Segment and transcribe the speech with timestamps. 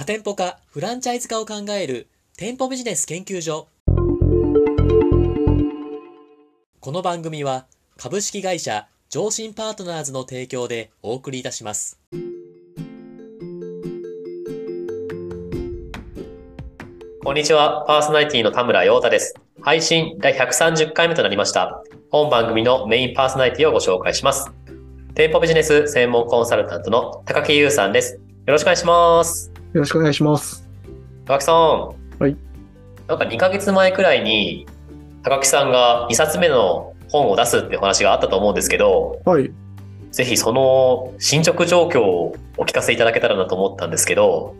[0.00, 2.08] 多店舗化、フランチャイズ化を考える
[2.38, 3.68] 店舗ビジネス研究所。
[6.80, 7.66] この番組は
[7.98, 12.00] 株式会社上信パートナーズの提供でお送りいたします。
[17.22, 19.34] こんにちは、パーソナリティの田村陽太です。
[19.60, 21.84] 配信第130回目となりました。
[22.10, 24.50] 本番組のメインパーソナリティをご紹介します。
[25.14, 28.14] 店舗ビジネス専門コンサルタントの高木優さんです。
[28.14, 29.59] よろしくお願いします。
[29.72, 30.68] よろしくお願いします。
[31.26, 31.56] 高木さん。
[31.56, 32.36] はい。
[33.06, 34.66] なんか2ヶ月前くらいに、
[35.22, 39.52] 高木さんが2冊目の本を出すってお話があったと思うんですけど、はい。
[40.10, 44.56] ぜひその進捗状況をお聞かせいただけたらなと思ったんですけど、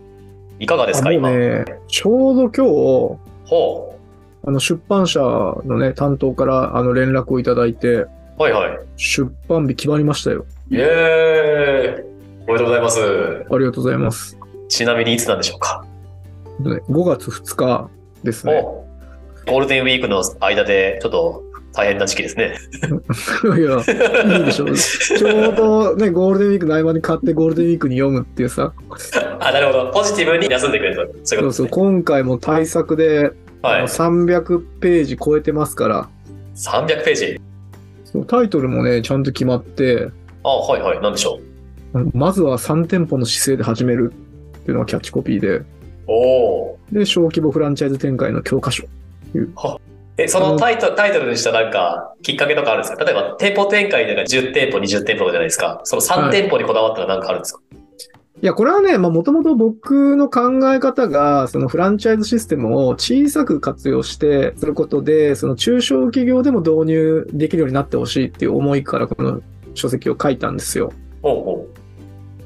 [0.61, 1.31] いかがですか、あも今？
[1.31, 3.99] うね、ちょうど今日、ほ
[4.47, 8.11] あの出版社のね、担当からあの連絡をいただいて、う。
[8.39, 8.79] はいはい。
[8.97, 10.47] 出版日決まりましたよ。
[10.71, 12.05] イエーイ
[12.49, 13.01] おめでとうございます。
[13.51, 14.39] ありがとうございます。
[14.71, 15.85] ちなみにいつなんでしょうか、
[16.61, 17.91] で5月2日
[18.23, 18.55] ですね。
[18.65, 18.87] お
[19.51, 22.57] ゴールデンウィークの間でちょっと大変な時期ですね。
[23.45, 24.67] いや、いいでしょ。
[25.19, 28.73] ちょうどね、ゴールデンウィークの合間に買ってゴールデンウィークに読むっていうさ、
[29.41, 29.91] あ、なるほど。
[29.91, 31.19] ポジティブに休んでくれると。
[31.25, 31.69] そうそう。
[31.69, 33.33] 今回も対策で、
[33.63, 33.83] はい。
[33.83, 36.09] 300ページ超えてますから、
[36.55, 37.41] 300ページ？
[38.05, 40.11] そうタイトルもね、ちゃんと決まって、
[40.45, 41.01] あ、はいはい。
[41.01, 41.41] なんでしょ
[42.13, 44.13] まずは3店舗の姿勢で始める
[44.61, 45.67] っていうのがキャッチコピーで、う。
[46.07, 48.85] おおで、小規模フランチャイズ展開の教科書。
[49.35, 49.79] ー。
[50.17, 53.05] え、そのタイトタイトルにしたなんか、きっかけとかあるんですか？
[53.05, 55.81] 例えば、店舗展開でなんか10店舗、20店舗じゃないですか。
[55.85, 57.61] その3店舗にこだわったらなんかあるんですか、
[58.43, 69.41] いや、これはね、まあ、もともと僕の考え方が、そのフランチャイズシステムを小さく活用して、することで、その中小企業でも導入できるようになってほしいっていう思いから、この
[69.75, 70.93] 書籍を書いたんですよ。
[71.23, 71.67] ほうほ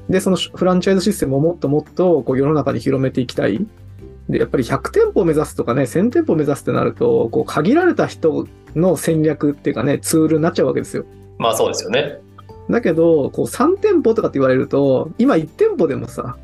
[0.09, 3.65] で、そのフランチャイズシステムをもっともっとこう世の中に広めていきたい。
[4.29, 11.03] で、やっぱり100店舗を目指すとかね、1000店舗を目指すってなると、こう限られた人の戦略っていうかね、ツールになっちゃうわけですよ。
[11.03, 11.05] う。
[11.41, 12.19] まあそうですよね。
[12.69, 16.37] だけど、こう3店舗とかって言われると、今1店舗でもさ、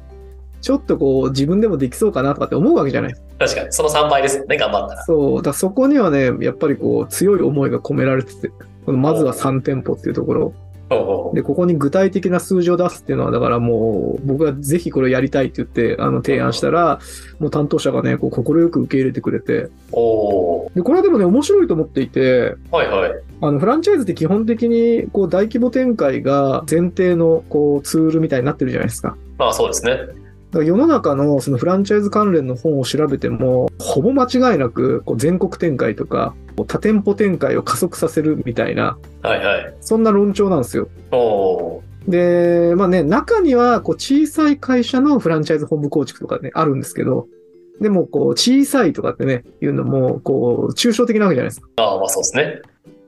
[0.62, 3.74] ちょっとこう自分でもできそうかなとかって思うわけじゃない確かに。
[3.74, 4.58] その3倍ですよね。
[4.58, 5.04] 頑張ったら。
[5.04, 5.42] そう。
[5.42, 8.52] だそこにはね、やっぱりこう強い思いが込められてて、
[8.86, 10.54] このまずは3店舗っていうところ。
[11.34, 17.00] で、ここに具体的な数字を出すっていうのは、だからもう、僕がぜひこれをやりたいって言って、あの、提案したら、
[17.40, 19.64] もう担当者がね、こう、快く受け入れてくれて。
[19.64, 23.12] で、これはでもね、面白いと思っていて、はいはい。
[23.42, 29.16] あの、フランチャイズって基本的に、こう、大規模展開が前提の、こう、ツールみたいになってるじゃないですか。
[29.38, 29.98] まあそうですね。
[30.52, 39.74] だから世の中のそのフランチャイズ関連の本を調べても、ほぼ間違いなくこう全国展開とか、多店舗展開を加速させるみたいな、はいはい。
[39.80, 40.90] そんな論調なんですよ。
[42.08, 47.28] で、まあね、中にはこう小さい会社のフランチャイズ本部構築とかね、あるんですけど、
[47.80, 51.68] でもこう小さいとかってね、いうのも、こう、抽象的なわけじゃないですか。
[51.78, 52.62] ああ、まあそうですね。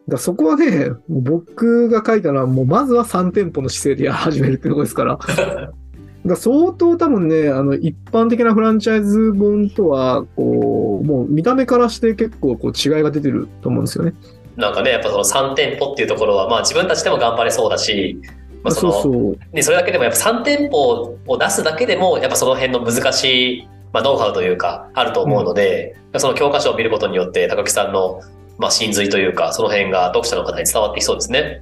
[0.08, 5.20] だそこはね、僕が書いたのは、もうまずは3店舗の姿勢で始めるってとこですから。
[6.26, 14.14] だ相当多分ね、あの、一般的なフランチャイズ本とは、こう、もう見た目からして結構こう違いが出てると思うんですよね。
[14.56, 18.22] なんかね、やっぱその3店舗っていうところは、まあ自分たちでも頑張れそうだし、
[18.64, 19.38] まあその、そうそう。
[19.52, 28.22] ね、それだけでもやっぱ3店舗を出すだけでも、やっぱその辺の難しい、まあ、ノウハウというか、あると思うので、その教科書を見ることによって、高木さんの、
[28.58, 31.62] まあ、真髄というか、その辺が読者の方に伝わってきそうですね。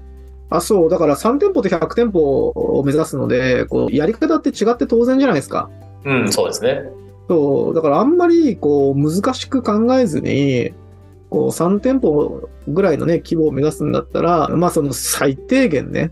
[0.51, 0.89] あ、そう。
[0.89, 5.69] だから3店舗と100店舗を目指すので、こう、やり方って違って当然じゃないですか。
[6.03, 6.84] うん、そうですね。
[7.29, 7.73] そう。
[7.73, 10.73] だからあんまり、こう、難しく考えずに、
[11.29, 16.11] こう、3店舗ぐらいのね、規模を目指すんだったら、まあ、その最低限ね、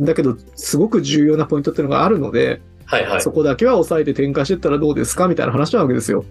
[0.00, 3.20] だけど、すごく重要なポイントっていうのがあるので、はいはい。
[3.20, 6.24] そこだけは抑えて展開していったらどうですかみたいな話なわけですよ。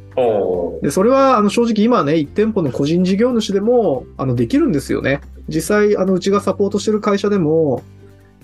[0.82, 5.22] で、それは、あの、正直今ね、1店舗の個人事業主でも、あの、できるんですよね。
[5.48, 7.84] 実際、あの、うちがサポートしてる会社でも、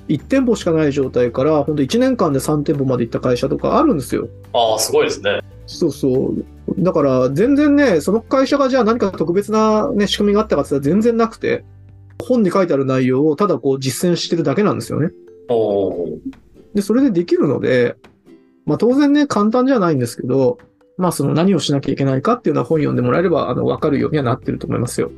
[0.09, 4.27] 1店舗しかない状態から、本当1年間で3店舗まで行った会社とかあるんですよ。
[4.53, 5.39] ああ、すごいですね。
[5.65, 6.45] そうそう。
[6.77, 11.65] だから、全然ね、その会社がじゃあ何か特別なね、仕組みがあったかって言ったら全然なくて、
[12.21, 15.09] 本に書いてある内容をただこう実践してるだけなんですよね。
[16.73, 17.95] で、それでできるので、
[18.65, 20.57] まあ当然ね、簡単じゃないんですけど、
[20.97, 25.11] まあその何をしなきゃいけないかっていうのは本読んでもらえれば、あの、わかるようにはなってると思いますよ。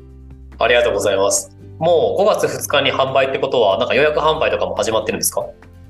[0.57, 1.55] ありがとうございます。
[1.79, 5.45] もう5月2日に販売ってことは、なんか予約販売とかも始まってるんですか？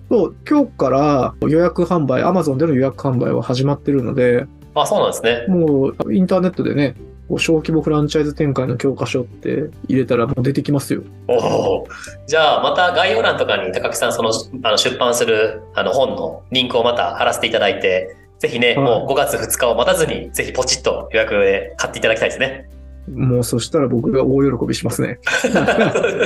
[0.09, 5.45] そう、今日から予約販売、Amazon での予約販売は始まってるので、あ、そうなんですね。
[5.47, 6.95] もうインターネットでね、
[7.27, 11.03] こう小規模フランチャイズ展開の教科書って入れたらもう出てきますよ。
[11.27, 11.87] おお。
[12.27, 14.31] じゃあ、また概要欄とかに高木さん、その、
[14.63, 22.69] あの出版するあの本のリンクをまた貼らせていただいて、ぜひね、はいもう5月2日を待たずに、ぜひポチッと予約で買っていただきたいですね。
[23.07, 25.19] もうそしたら僕が大喜びしますね。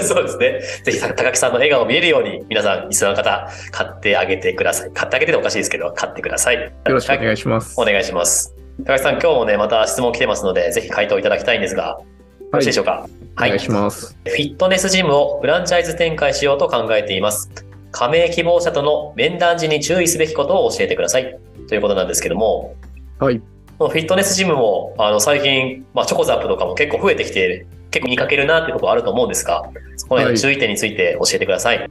[0.01, 0.59] そうですね。
[0.83, 4.91] ぜひ高木さんの笑顔を見えるように、皆さん、リスナーの方、買ってあげてください。
[4.93, 6.55] 買ってあげてもおかしいですけど、買ってください。
[6.55, 7.79] よよろしくお願いします。
[7.79, 8.58] お願いします。
[8.85, 11.99] 高木さん、今日もね、また質問来てますので、ぜひ回答いただきたいんですが、
[12.39, 13.07] よろしいでしょうか？
[13.37, 14.17] お願いします。
[14.25, 17.51] フィットネスジムをフランチャイズ展開しようと考えています。
[17.91, 21.37] 加盟希望者との面談時に注意すべきことを教えてください。
[21.67, 22.75] ということなんですけども、
[23.19, 23.41] はい。
[23.77, 31.89] フィットネスジムも、あの、最近、まあ、チョコザップとかも結構増えてきて、結構見かけるなっていうところあると思うんですが、そこの注意点について教えてください。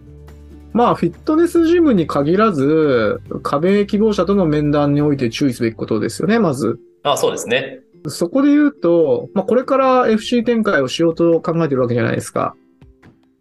[0.72, 6.78] まあ、フィットネスジムに限らず、加盟希望者との面談において注意すべきことですよね、まず。
[7.02, 7.80] あそうですね。
[8.06, 12.54] そこで言うと、まあ、これから FC 展開をしようと考えてるわけじゃないですか。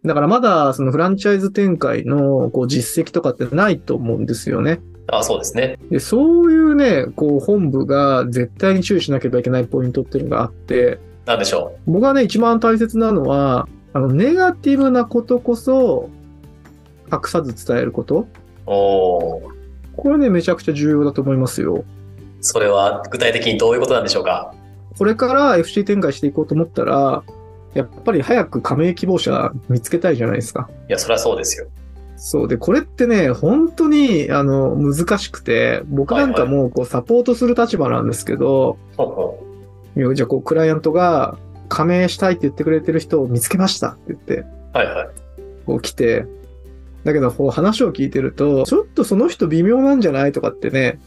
[0.04, 4.80] だからまだ、そのフランチャイズ展開のこう実績とかってないと思うんですよね。
[5.10, 5.78] あそうですね。
[5.90, 16.10] で、そういうね、こう本部が絶対に注意しなければいけないポイントっていうのがあって、なんでしょ僕はね、一番大切なのは、あの、ネガティブなことこそ、
[17.12, 18.20] 隠さず伝えること。
[18.20, 18.26] う。
[18.66, 19.58] おー
[19.96, 21.84] これね、めちゃくちゃ重要だと思いますよ。
[22.40, 24.54] それは具体的にどういうことなんでしょうか？
[24.96, 27.24] これから FC 展開していこうと思ったら、
[27.74, 30.70] やっぱり早く加盟希望者見つけたいじゃないですか。
[30.88, 31.66] いや、それはそうですよ。
[32.16, 32.48] そう。
[32.48, 39.44] で、これってね、本当に、あの、難しくて、僕なんかも、こう、サポートする立場なんですけど、ほうほ
[39.96, 41.38] いやじゃあ、こう、クライアントが、
[41.68, 45.08] 加盟したいって言ってくれてる人を見つけましたって言って、うはいはい。
[45.66, 46.26] こう来て、
[47.04, 50.98] だけど、こう話を聞いてると、ちょっとその人微妙なんじゃないとかってね、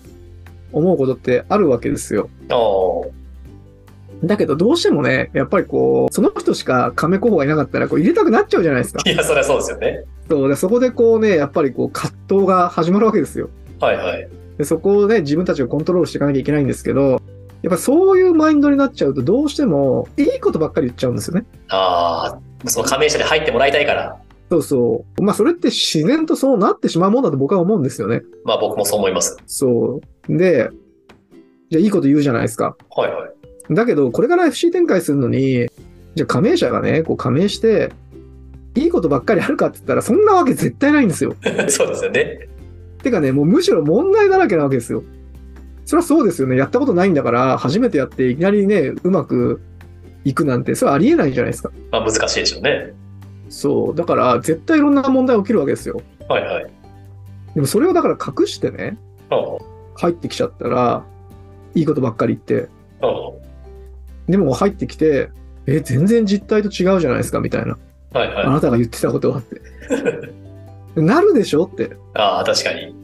[0.72, 2.30] 思うことってあるわけですよ。
[4.24, 9.02] だけど、どうしてもね、やっぱりこう、その人しか加盟候補がいなかったら、こう入れたくなっちゃうじゃないですか。
[9.10, 10.04] いや、それはそうですよね。
[10.30, 13.50] そうで、そこでこうね、やっぱりこう、葛藤が始まるわけですよ。
[13.80, 14.30] はいはい。
[14.58, 17.20] で、そこをね、自分たちがコントロールしていかなきゃいけないんですけど、
[17.64, 21.46] やっぱそういうマインドになっちゃうと、どうしても、いいことばっかり言っちゃうんですよね。
[21.70, 24.18] ああ、その加盟者で入ってもらいたいから。
[24.52, 25.24] そうそう。
[25.24, 28.22] まあ、それって自然とそうなってしまうもんだと僕は思うんですよね。
[28.44, 29.38] まあ僕もそう思います。
[29.48, 30.38] そう。
[30.38, 30.70] で、
[31.70, 32.76] じゃあいいこと言うじゃないですか。
[32.90, 33.28] はいは
[33.70, 33.74] い。
[33.74, 35.70] だけど、これから FC 展開するのに、
[36.16, 37.94] じゃあ加盟者がね、こう加盟して、
[38.76, 41.34] いいことばっかりあるかって言ったら、そんなわけ絶対ないんですよ。
[41.70, 42.50] そうですよね。
[43.02, 45.02] てかね、もうむしろ問題だらけなわけですよ。
[45.86, 46.58] それはそうですよね。
[46.58, 49.62] やったことないんだから、初めてやっていきなりね、うまく
[50.26, 51.72] いくなんて、それはありえないじゃないですか。
[51.90, 52.94] まあ難しいでしょうね。
[53.52, 53.96] そう。
[53.96, 56.02] だから、絶対いろんな問題起きるわけですよ。
[56.28, 56.68] はいはい。
[57.54, 58.98] でもそれをだから隠してね、
[59.96, 61.06] 入ってきちゃったら、
[61.76, 62.70] いいことばっかり言って、
[64.28, 65.30] でも入ってきて、
[65.68, 67.78] え、全然実態と違うじゃないですか、みたいな。
[68.14, 68.46] はいはい。
[68.46, 69.62] あなたが言ってたことはって。
[71.00, 71.92] なるでしょって。
[72.14, 72.96] ああ、確かに。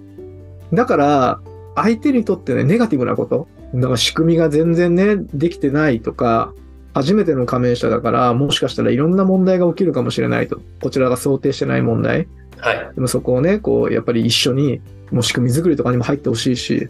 [0.74, 1.40] だから、
[1.76, 3.48] 相手にとってね、ネガティブなこと。
[3.76, 6.54] だから仕組みが全然ね、できてないとか、
[6.94, 10.60] 初めての加盟者だから、もしかしたらいろんな問題が起きるかもしれないと。
[10.82, 12.28] こちらが想定してない問題。
[12.58, 12.92] はい。
[12.96, 14.82] でもそこをね、こう、やっぱり一緒に、
[15.12, 16.90] もう仕組み作りとかにも入ってほしいし、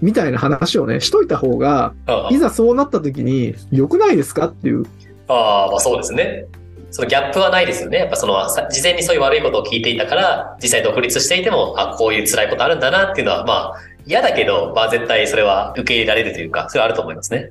[0.00, 4.84] みたいな話をね、しといた方が、あいざそうなった時に、良くないですかっていう。
[5.26, 6.46] ああ、まあそうですね。
[6.90, 7.98] そのギャップはないですよね。
[7.98, 13.74] やっぱその、さ事前にそういう悪いことを聞いていたから、実際独立していても、あ、こういう辛いことあるんだなっていうのは、まあ、
[14.06, 17.50] 嫌だけど、まあ絶対それは受け入れられるというか、それはあると思いますね。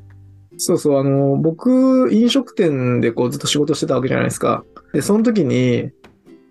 [0.58, 4.64] そうそう、あの、僕、飲食店でこうずっと仕事してたわけじゃないですか。
[4.94, 5.92] で、その時に、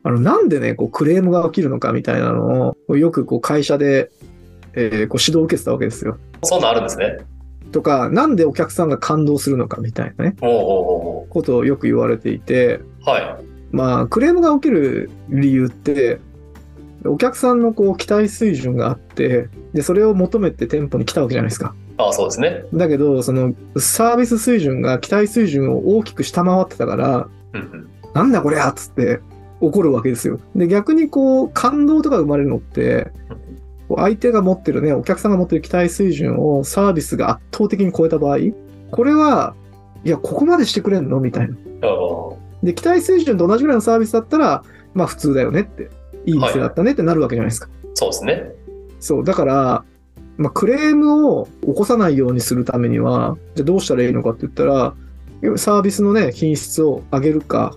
[0.03, 4.11] あの、なんでね、こうクレームが起きるのかみたいなのを、よくこう会社で、
[4.75, 6.19] えーこう指導を受けてたわけですよ。
[6.43, 7.19] そんなんあるんですね。
[7.73, 10.57] とか、なんでお客さんが感動するのかみたいなね、おうおう
[11.23, 13.45] おうことをよく言われていて、はい。
[13.73, 16.21] まあ、クレームが起きる理由って、
[17.05, 21.75] お客さんのこう期待水準があって、で、それを求めて店舗に来たわけじゃないですか。
[21.99, 22.65] ああ、そうですね。
[22.75, 27.89] だけど、そのサービス水準が期待水準を大きく下回ってたから、うんうん。
[28.15, 29.21] なんだこりゃっつって
[29.61, 30.39] 怒るわけですよ。
[30.55, 33.13] で、逆にこう、感動とか生まれるのって、
[33.95, 38.39] 相手が持ってるね、お客さんが持ってる期待水準をサービスが圧倒的に超えた場合、
[38.91, 39.55] これは、
[40.05, 41.21] いや、ここまでしてくれんの？
[41.21, 41.89] みたいな。
[41.89, 44.63] おで、期待水準と同じぐらいのサービスだったら、
[44.93, 45.89] まあ普通だよねって、
[46.25, 47.69] いい店だったねってなるわけじゃないですか。
[47.95, 48.53] そうですね。
[49.01, 49.85] そう、だから、
[50.39, 54.95] まあ、クレームを起こさないようにするためには、じゃあどうしたらいいのかって言ったら、
[55.57, 57.75] サービスのね、品質を上げるか。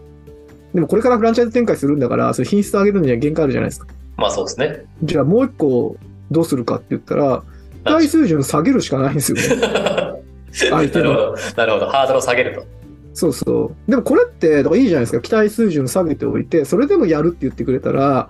[0.74, 3.88] でもこれからフランチャイズ展開するんだから、それ品質を上げるには限界あるじゃないですか。
[4.18, 4.86] まあそうですね。
[5.04, 5.96] じゃあもう一個
[6.32, 7.44] どうするかって言ったら、
[7.86, 9.44] 期待水準下げるしかないんですよね。
[10.52, 11.36] 相手のなるほど。
[11.58, 11.86] なるほど。
[11.88, 12.66] ハードルを下げると。
[13.14, 13.92] そうそう。
[13.92, 15.22] でもこれって、だからいいじゃないですか。
[15.22, 18.30] 期待水準下げておいて、それでもやるって言ってくれたら、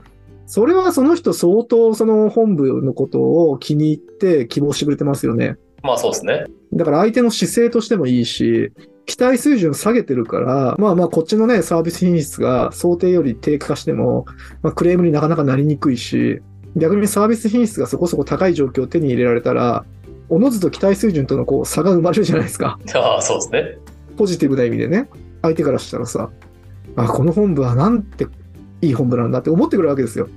[0.50, 5.58] それはその人相当その本部のことを気に入って希望してくれてますよね。
[5.84, 6.46] まあそうですね。
[6.74, 8.72] だから相手の姿勢としてもいいし、
[9.06, 14.26] 期待水準下げてるから、まあまあこっちのね、サービス品質が想定より低下しても、
[14.64, 16.42] まあ、クレームになかなかなりにくいし、
[16.76, 19.86] 逆にサービス品質がそこそこ高い状況を手に入れられたら、
[20.30, 22.80] おのずと期待水準とのこう差が生まれるじゃないですか。
[22.96, 23.78] ああ、そうですね。
[24.18, 25.08] ポジティブな意味でね。
[25.44, 26.32] 相手からしたらさ、
[26.96, 28.26] あ、この本部はなんて
[28.82, 30.28] いい本部なんだって思ってくるわけですよ。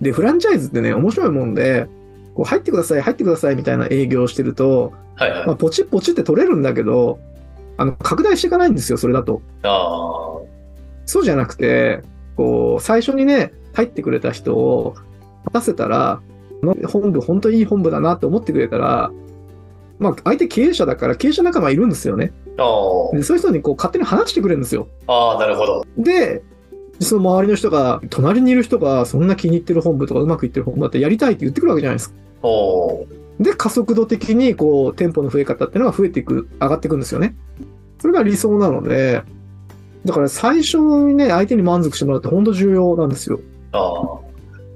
[0.00, 1.88] で、フランチャイズってね、面白いもんで、
[2.34, 5.46] こう入ってください、入ってくださいみたいな営業をしてると、はいはい。
[5.46, 7.18] まあ、ポチッポチって取れるんだけど、
[7.78, 9.40] あの、拡大していかないんですよ、それだと。
[9.62, 10.38] あ
[11.06, 12.02] そうじゃなくて、
[12.36, 14.94] こう、最初にね、入ってくれた人を
[15.44, 16.20] 立たせたら、
[16.60, 19.10] この本部、本当にいい本部だなって思ってくれたら、
[19.98, 22.32] まあ、相手経営者だから経営者仲間いるんですよね。
[23.12, 24.88] でそういう人にこう勝手に話してくれるんですよ。
[25.06, 25.84] ああ、なるほど。
[25.96, 26.42] で、
[27.00, 32.16] その周りの人が、隣にいる人がそんな気に入ってる本部とかうまくいってる本部だってやりたいって言ってくるわけじゃないですか。
[33.40, 37.34] で、加速度的に、こう、店舗の増え方っていうのが増えていく、上がっていくんですよね。
[38.00, 39.22] それが理想なので、
[40.04, 43.40] だから最初にね、相手に満足してもらうって本当重要なんですよ。
[43.72, 44.26] ああ。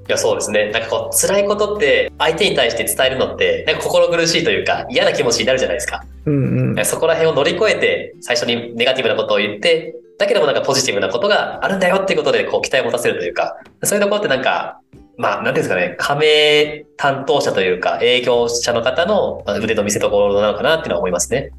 [0.07, 0.71] いや、そうですね。
[0.71, 6.03] なんかこう、辛いことって、相手に対して伝えるのって、なんか心苦しいというか、嫌な気持ちになるじゃないですか。
[6.25, 6.85] うんうん。
[6.85, 14.79] そこら辺を乗り越えて、最初にネガティブなことを言って、だけどもなんかポジティブなことがあるんだよっていうことで、こう、期待を持たせるというか、そういうところってなんか、
[15.17, 21.51] まあ、なんていうんですかね、加盟担当者というか、営業者の方の腕の見せ所なのかなっていうのは思いますね。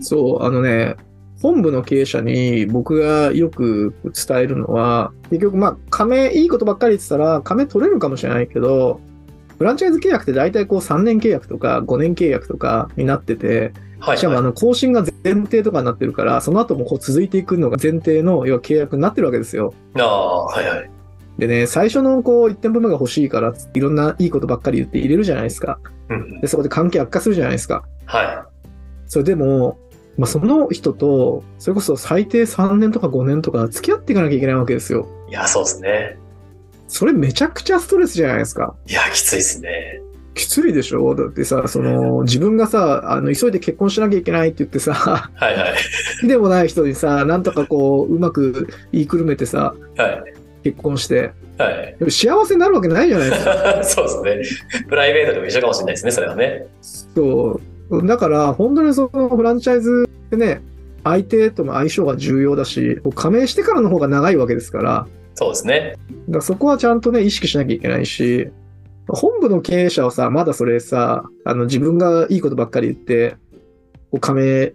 [0.00, 0.96] そう、あのね、
[1.40, 9.00] 本部の経営者に僕がよく伝えるのは、結局まあ、加盟、いいことばっかり言ってたら、加盟取れるかもしれないけど、
[9.58, 14.44] フランチャイズ契約って大体こう3年契約とか5年契約とかになってて、はい、しかもあはい。
[14.44, 19.74] の更新が前提とかになってるから、その後もこう続いていくのが前提の要は契約になってるわけですよ。
[19.96, 20.90] ああ、はいはい。
[21.38, 25.78] でね、最初のこう1店舗目が欲しいから、いろんないいことばっかり言って入れるじゃないですか。
[26.08, 26.40] うん。
[26.40, 27.84] で、そこで関係悪化するじゃないですか。
[28.06, 28.48] は
[29.06, 29.78] それでも、
[30.16, 35.06] まあ、その人と、それこそ最低3年とか5年とか付き合っていかなきゃいけないわけですよ。
[35.28, 35.30] い。
[35.30, 36.18] いや、そうですね。
[36.88, 38.74] それめちゃくちゃストレスじゃないですか。
[38.86, 40.00] いや、きついですね。
[40.38, 41.14] きついでしょ？
[41.14, 45.74] だってさ、その、自分がさ、あの、急いで結婚しなきゃいけないって言ってさ、はいはい。
[46.26, 50.22] でもない人にさ、なんとかこう、うまく言いくるめてさ、はい。
[50.64, 51.96] 結婚して、はい。
[51.98, 53.84] でも幸せになるわけないじゃないですか。
[53.84, 54.84] そうですね。
[54.88, 56.66] プライベートでも一緒かもしれないですね、それはね。
[56.80, 58.06] そう。
[58.06, 60.60] だから、本当にそのフランチャイズってね、
[61.04, 65.94] 相手との相性が重要だし、加盟してからの方が長いわけですから、そうですね。
[66.28, 68.50] だからそこはちゃんとね、意識しなきゃいけないし、
[69.08, 73.36] 本部の経営者はさ、まだそれさ、あの、自分がいいことばっかり言って、
[74.10, 74.72] こう加盟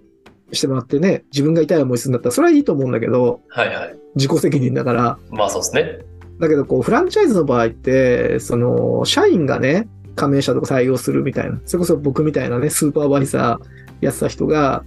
[0.51, 3.95] してもらってね、自分が痛い思いするんだったら、それはいいと思うんだけど、はいはい。
[4.15, 5.17] 自己責任だから。
[5.31, 5.99] まあそうですね。
[6.39, 14.83] だけど、こう、フランチャイズの場合って、その、社員がね、加盟者とか採用するみたいな、それこそ僕みたいなね、スーパーバイザーやってた人が、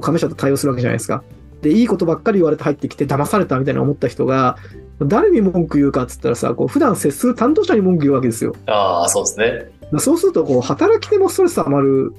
[0.00, 1.22] 加盟者と対応するわけじゃないですか。
[1.62, 4.56] で、いいことばっかり言われて入ってきて騙されたみたいな思った人が、
[5.00, 8.54] 誰に文句言うかっつったらさ、こう普段接する担当者に文句言うわけですよ。
[8.66, 9.70] ああ、そうですね。
[9.90, 12.12] まあそうすると、こう、働き手もストレス溜まる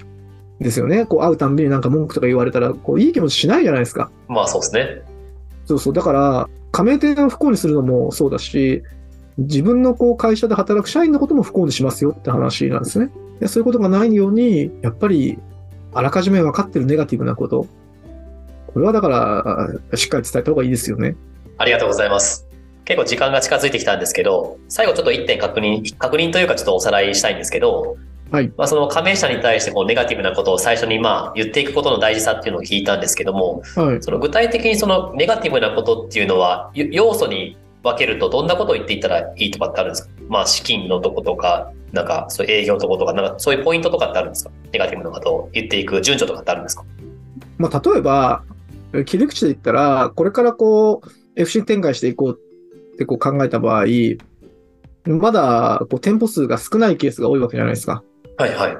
[0.60, 1.06] んですよね。
[1.06, 4.12] こう、会うたんびになんか文句とか言われたら、こう、いい気持ちしないじゃないですか。
[4.28, 5.02] まあそうですね。
[5.66, 5.94] そうそう。
[5.94, 8.84] だから、加盟店を不幸にするのもそうだし、
[9.38, 13.10] 自分のこう会社で働く社員のことも不幸にしますよって話なんですね。
[13.40, 15.40] でそういうことがないように、やっぱり、
[15.94, 17.66] あらかじめ分かってるネガティブなこと。
[18.74, 21.16] これはだから、しっかり伝えた方がいいですよね。
[21.58, 22.48] ありがとうございます。
[22.86, 27.98] 結構時間が近づいてきたんですけど、最後ちょっと一点確認、確認というかちょっとおさらいしたいんですけど、
[28.32, 28.52] はい。
[28.58, 34.02] まあその加盟者に対してこうネガティブなことを最初にまあ言っていくことの大事さっていうのを聞いたんですけども、はい。
[34.02, 40.10] その具体的にそのネガティブなことっていうのは、よ要素に分けるとどんなことを言っていったらいいとかってあるんですか？
[40.28, 44.52] まあ資金のとことか、なんかそういう営業のとことか、なんかそういうポイントとかってあるんですか？
[44.72, 46.86] ネガティブなことを言っていく順序とかってあるんですか？
[47.58, 48.44] まあ、例えば、
[49.06, 52.40] 切り口で言ったら、これからこう、FC 展開していこう
[52.94, 53.86] ってこう考えた場合、
[55.06, 58.04] まだこう店舗数が少ないケースが多いわけじゃないですか。
[58.38, 58.78] はいはい。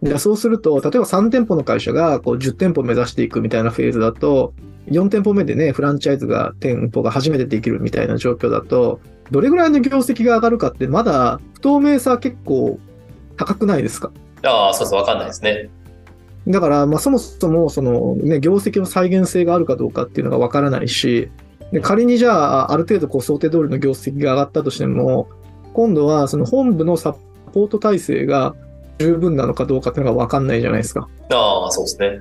[0.00, 4.52] じゃあそうすると、例えば3店舗の会社がこう10店舗目指していくみたいなフェーズだと、
[4.86, 9.00] 4店舗目でね、フランチャイズが店舗が初めてできるみたいな状況だと、
[9.30, 12.78] どれぐらいの業績が上がるかってまだ不透明さ結構
[13.36, 14.12] 高くないですか？
[14.44, 14.94] ああ、そうです。
[14.94, 15.68] わかんないですね。
[16.46, 21.30] だから、まあ、そもそも、そのね、業績の再現性があるかどうかっていうのがわからないし、
[21.72, 25.28] で仮にじゃあ、ある程度こう想定通りの業績が上がったとしても、
[25.74, 27.14] 今度はその本部のサ
[27.52, 28.54] ポート体制が
[28.98, 31.08] 十分なのかどうかっていうのがわかんないじゃないですか。
[31.30, 32.20] ああ、そうですね。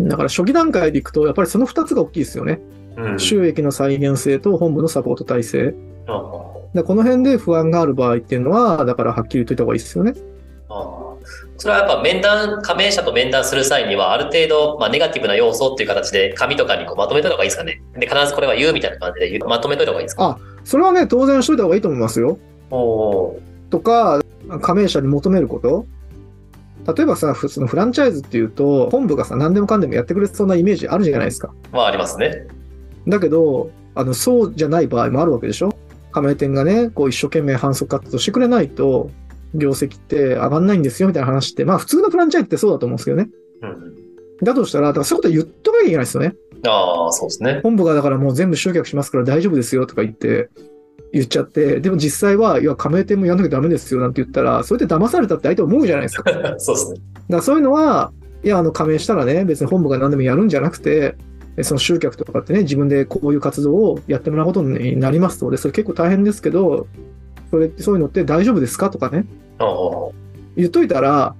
[0.00, 2.60] だから初期段階でいくと、やっぱりその2つが大きいですよね。
[2.96, 3.20] うん。
[3.20, 5.74] 収益の再現性と本部のサポート体制。
[6.06, 10.14] ああでこの辺で不安がある場合っていうのは、だからはっきり言っといた方がいいですよね。
[10.68, 11.03] ああ
[11.56, 17.80] それはやっぱ面談、加盟者と面談する際には、ある程度、まあ、ネガティブな要素っていう形で、紙とかにこうまとめといた方がいいですかね。
[17.96, 20.38] で、必ずこれは言うみたいな感じで言うまとめといた方がいいですか？
[20.64, 22.38] それはね、当然しといた方がいいと思いますよ。
[22.70, 24.20] おおとか、
[24.60, 25.86] 加盟者に求めること。
[26.92, 31.52] 例えばさ、ふそのフランチャイズっていうと、本部がさ、何でもかんでもやってくれそうなイメージあるじゃないですか。
[31.72, 31.74] ー。
[31.76, 32.46] まあ、ありますね。
[33.06, 35.72] だけど、あの、そうじゃない場合もあるわけでしょ
[36.12, 39.10] 加盟店がね、こう一生懸命反則活動してくれないと、
[39.54, 43.28] 業績って上がんないんですよみたいな話って、まあ普通のフランチャイズってそうだと思うんですけどね。
[43.62, 44.44] うん。
[44.44, 46.34] だとしたら、だからそういうこと言っとかなきゃいけないですよね。
[46.66, 47.60] ああ、そうですね。
[47.62, 50.50] 本部がだからもう全部集客しますから大丈夫ですよとか言って、
[51.12, 56.32] 言っちゃって、でも実際は、いや、加盟店もやんなきゃダメですよなんて言ったら、それで騙されたって相手思うじゃないですか。
[56.32, 57.00] だ かそうですね。
[57.28, 61.16] らそういうのは、いや、あの、加盟したらね、別に本部が何でもやるんじゃなくて、
[61.56, 65.50] えその集客とかってね、自分でこういう活動をやってもらうことになりますと。
[65.50, 66.88] で、それ結構大変ですけど、
[67.50, 69.24] それ、そういうのって大丈夫ですかとかね、
[70.56, 71.34] 言っといたら、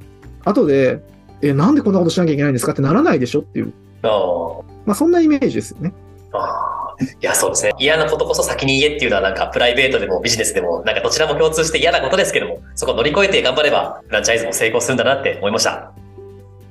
[0.44, 1.00] 後で、
[1.42, 3.72] え、なんでこんなことしなきゃいけないんですかってならないでしょっていう。
[4.02, 5.92] まあ、そんなイメージですよね。
[6.32, 6.74] ああ。
[7.00, 7.72] いや、そうですね。
[7.78, 15.92] 嫌なことこそ先に言えっていうのはなんかプライベートでもビジネスでも、なんかどちらも共通して嫌なことですけども、そこを乗り越えて頑張れば、フランチャイズも成功するんだなって思いました。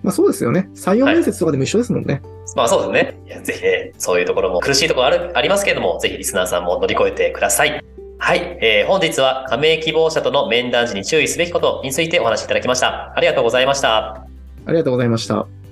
[0.02, 0.70] まあ、そうですよね。
[0.76, 2.22] 採用面接とかでも一緒ですもんね。
[2.56, 3.18] まあそうですね。
[3.26, 7.84] いやぜひね、そういうところも苦しいところある、ありますけれども、ぜひリスナーさんも乗り越えてください。
[8.26, 8.58] はい。
[8.62, 13.12] えー本日は加盟希望者との面談時に注意すべきことについてお話しいただきました。
[13.18, 14.26] ありがとうございました。
[14.66, 15.63] ありがとうございました。